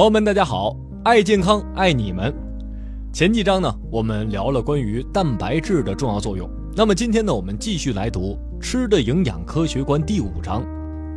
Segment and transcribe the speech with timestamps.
[0.00, 2.34] 朋友们，大家好，爱健康，爱你们。
[3.12, 6.48] 前几章呢，我们聊了关于蛋白质的重要作用。
[6.74, 10.64] 那么今天呢，我们继续来读《吃的营养科学观》第五章，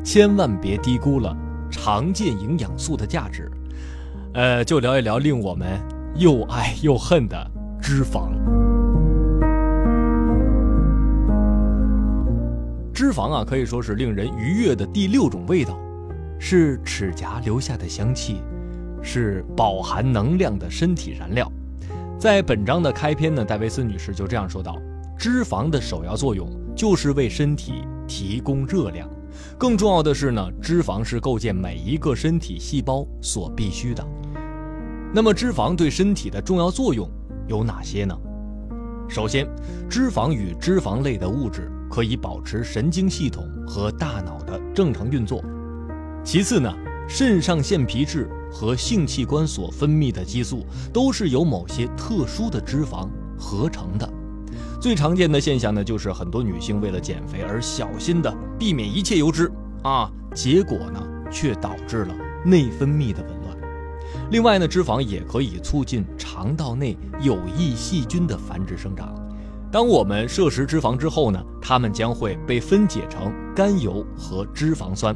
[0.04, 1.34] 千万别低估了
[1.72, 3.50] 常见营养素的价值。
[4.34, 5.80] 呃，就聊一聊令我们
[6.18, 8.32] 又爱又恨的脂肪。
[12.94, 15.80] 脂肪啊，可以说是令人愉悦的第六种味道，
[16.38, 18.42] 是齿颊留下的香气。
[19.04, 21.52] 是饱含能量的身体燃料。
[22.18, 24.80] 在本章的开篇呢，戴维斯女士就这样说道
[25.20, 29.10] ：“脂肪的首要作用就是为身体提供热量，
[29.58, 34.04] 更重要的是呢，脂肪是构建每一个身体细胞所必须的。
[35.14, 37.08] 那么，脂肪对身体的重要作用
[37.48, 38.18] 有哪些呢？
[39.10, 39.46] 首先，
[39.90, 45.44] 脂肪与脂肪类的物质可以保持神经系统和大脑的正常运作。
[46.24, 46.74] 其次呢，
[47.08, 48.30] 肾上腺皮质。
[48.56, 54.08] 和性器官所分泌的激素都是由某些特殊的脂肪合成的。
[54.80, 62.16] 最常见的现象呢，就是很多女性为了减肥而小心的避免一切油脂啊，结果呢却导致了
[62.46, 63.58] 内分泌的紊乱。
[64.30, 69.16] 另外呢，脂肪也可以促进肠道内有益细菌的繁殖生长。
[69.72, 75.16] 当我们摄食脂肪之后呢，它们将会被分解成甘油和脂肪酸。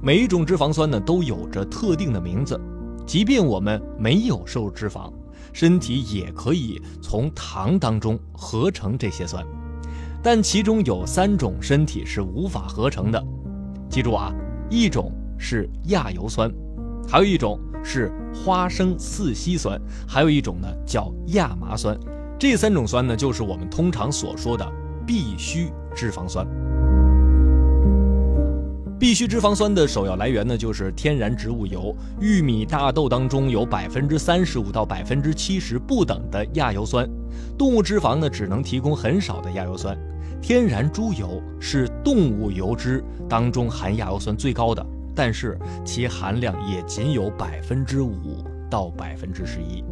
[0.00, 2.58] 每一种脂肪酸呢，都有着特定的名字。
[3.04, 5.12] 即便我们没有摄入脂肪，
[5.52, 9.44] 身体也可以从糖当中合成这些酸。
[10.22, 13.24] 但其中有三种身体是无法合成的。
[13.88, 14.32] 记住啊，
[14.70, 16.50] 一种是亚油酸，
[17.08, 21.98] 还有一种是花生四烯酸，还有一种呢叫亚麻酸。
[22.38, 24.64] 这三种酸呢，就是我们通常所说的
[25.06, 26.46] 必需脂肪酸。
[28.98, 31.94] 必需脂肪酸的首要来源呢，就是天然植物油。
[32.20, 37.08] 玉米、大豆当中有百分之三十五到百分之七十不等的亚油酸，
[37.56, 39.96] 动物脂肪呢只能提供很少的亚油酸。
[40.42, 44.84] 天然猪油是动物油脂当中含亚油酸最高的，
[45.14, 49.84] 但是其含量也仅有百分之五到百分之十一。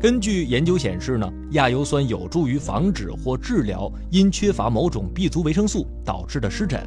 [0.00, 6.80] 根据研究显示呢，亚油酸有助于防止或治疗因缺乏某种 B 族维生素导致的湿疹。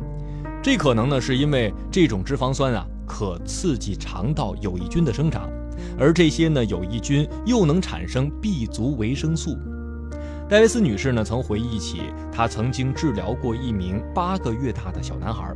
[0.68, 5.50] 这可能呢，是因为这种脂肪酸啊，可刺激肠道有益菌的生长，
[5.98, 9.58] 而这些呢有益菌又能产生 B 族维生素。
[10.50, 12.02] 戴维斯女士呢曾回忆起，
[12.34, 15.56] 她曾经治疗过一名八个月大的小男孩，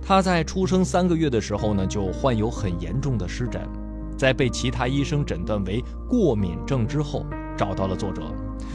[0.00, 3.68] 他在出生三个月的时候呢就患有很严重的湿疹，
[4.16, 8.22] 在被其他医生诊断为过敏症之后，找到了作者。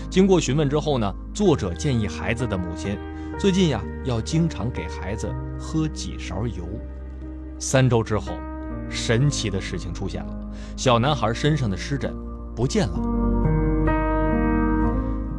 [0.09, 2.97] 经过询问之后呢，作者建议孩子的母亲。
[3.41, 6.63] 最近呀，要经常给孩子喝几勺油。
[7.57, 8.33] 三周之后，
[8.87, 12.15] 神奇的事情出现了，小男孩身上的湿疹
[12.55, 12.99] 不见了。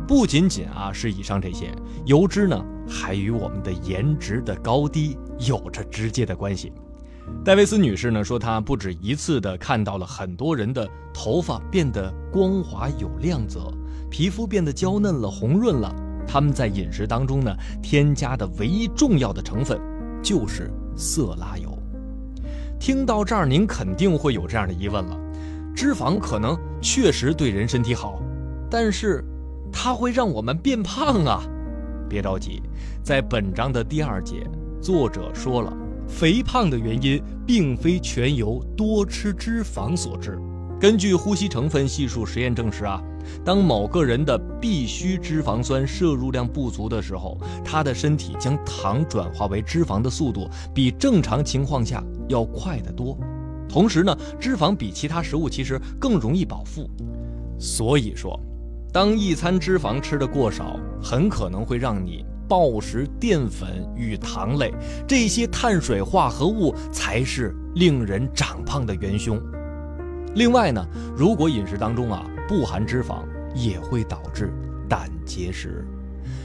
[0.04, 1.72] 不仅仅啊是以上这些，
[2.04, 6.72] 油脂呢还与我们的颜值的高低有着直接的关系。
[7.44, 13.72] 戴维斯女士呢说，她不止一次的看到了很多人的头发变得光滑有亮泽，
[14.10, 15.94] 皮肤变得娇嫩了、红润了。
[16.26, 19.80] 他们在饮食当中呢，添加的唯一重要的成分
[20.22, 21.78] 就是色拉油。
[22.78, 25.16] 听到这儿，您肯定会有这样的疑问了：
[25.74, 28.20] 脂肪可能确实对人身体好，
[28.70, 29.24] 但是
[29.72, 31.42] 它会让我们变胖啊！
[32.08, 32.60] 别着急，
[33.02, 34.46] 在本章的第二节，
[34.80, 35.72] 作者说了，
[36.08, 40.38] 肥胖的原因并非全由多吃脂肪所致。
[40.80, 43.00] 根据呼吸成分系数实验证实啊。
[43.44, 53.18] 当某个人的必需脂肪酸摄入量不足的时候，他的身体将糖转化为脂肪的速度比正常情况下要快得多。
[53.68, 56.88] 同时呢，脂肪比其他食物其实更容易饱腹。
[57.58, 58.38] 所以说，
[58.92, 64.72] 当一餐脂肪吃得过少，很可能会让你暴食淀粉与糖类
[65.06, 69.40] 这些碳水化合物才是令人长胖的元凶。
[70.34, 70.86] 另外呢，
[71.16, 72.26] 如果饮食当中啊。
[72.52, 73.22] 不含脂肪
[73.54, 74.52] 也会导致
[74.86, 75.86] 胆结石，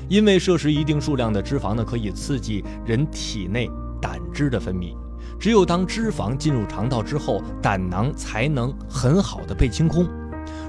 [0.07, 3.69] 因为摄食一定数量的脂肪呢，可以刺激人体内
[4.01, 4.95] 胆汁的分泌。
[5.37, 10.07] 只有当脂肪进入肠道之后，胆囊才能很好的被清空。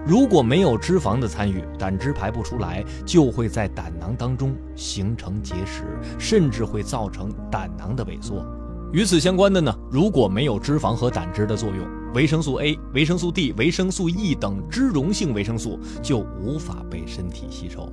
[0.05, 5.84] 如果没有脂肪的参与，胆汁排不出来，就会在胆囊当中形成结石，
[6.19, 8.44] 甚至会造成胆囊的萎缩。
[8.93, 11.87] 与此相关的呢，如果没有脂肪和胆汁的作用，
[12.19, 17.88] 维生素 A、维生素 D、维生素 E 等脂溶性维生素就无法被身体吸收。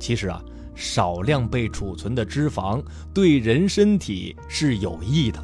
[0.00, 0.42] 其实啊，
[0.74, 2.82] 少量被储存的脂肪
[3.12, 5.38] 对人身体是有益的，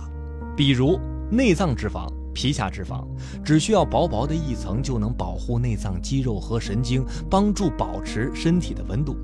[0.57, 0.99] 比如
[1.31, 3.05] 内脏脂肪、皮下脂肪，
[3.45, 9.19] 只需要薄薄的一层就能保护内脏、肌肉和神经，帮助保持身体的温度。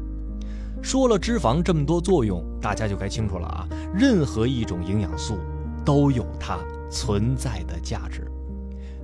[0.82, 3.66] 说了脂肪这么多作用，大家就该清楚了啊！
[3.94, 5.38] 任何一种营养素
[5.86, 6.58] 都有它
[6.90, 8.30] 存在的价值。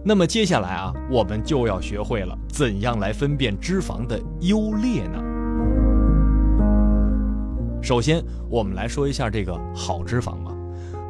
[0.03, 5.23] 那么接下来啊，我们就要学会了怎样来分辨脂肪的优劣呢？
[7.83, 10.57] 首先，我们来说一下这个好脂肪吧。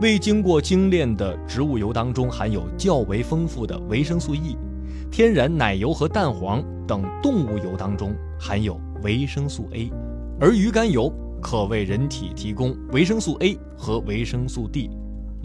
[0.00, 4.56] 未经过精炼的植物油当中含有较为丰富的维生素 E，
[5.08, 9.88] 天然奶油和蛋黄等动物油当中含有维生素 A，
[10.40, 14.90] 而鱼肝油可为人体提供维生素 A 和维生素 D。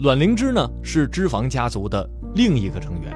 [0.00, 3.15] 卵磷脂呢是脂肪家族的另一个成员。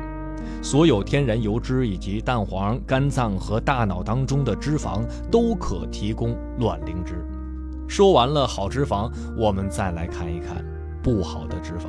[0.63, 7.15] 所有天然油脂以及蛋黄、肝脏和大脑当中的脂肪都可提供卵磷脂。
[7.89, 10.65] 说完了好脂肪，我们再来看一看
[11.03, 11.89] 不好的脂肪，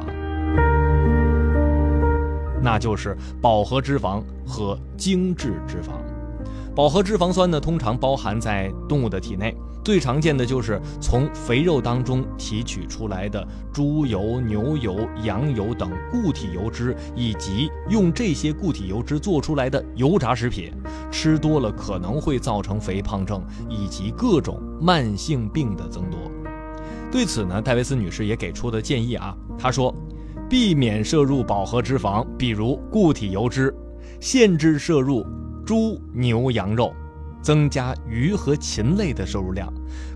[2.61, 5.91] 那就是饱和脂肪和精致脂肪。
[6.73, 9.55] 饱和脂肪酸呢，通常包含在动物的体内。
[9.83, 20.71] 最常见的就是从肥肉当中提取出来的猪油、牛油、羊油等固体油脂，以及用这些固体油脂做出来的油炸食品，
[21.09, 26.19] 吃多了可能会造成肥胖症以及各种慢性病的增多。
[27.11, 29.93] 对此呢，戴维斯女士也给出的建议啊，她说，
[30.47, 33.75] 避免摄入饱和脂肪，比如固体油脂，
[34.19, 35.25] 限制摄入
[35.65, 36.93] 猪、牛、羊肉。
[37.41, 39.67] 增加鱼和禽类的摄入量，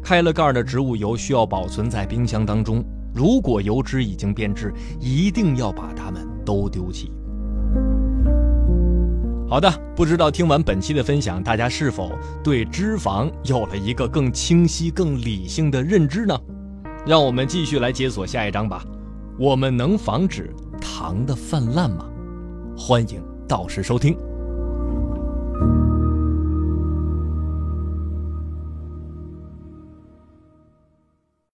[0.03, 2.85] 开了盖的植物油需要保存在冰箱当中。
[3.15, 7.11] 如果油脂已经变质，一定要把它们都丢弃。
[9.49, 12.11] 好的，不知道听完本期的分享，大家是否
[12.43, 16.39] 对脂肪有了一个更清晰、更理性的认知呢？
[17.07, 18.85] 让我们继续来解锁下一章吧。
[19.39, 22.05] 我们能防止糖的泛滥吗？
[22.77, 24.15] 欢迎到时收听。